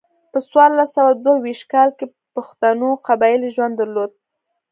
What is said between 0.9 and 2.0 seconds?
سوه دوه ویشت کال